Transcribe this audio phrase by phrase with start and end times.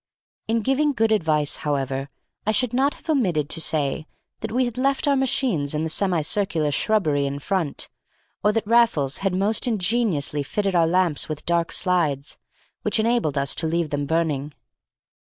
[0.47, 2.09] In giving good advice, however,
[2.47, 4.07] I should not have omitted to say
[4.39, 7.87] that we had left our machines in the semi circular shrubbery in front,
[8.43, 12.39] or that Raffles had most ingeniously fitted our lamps with dark slides,
[12.81, 14.53] which enabled us to leave them burning.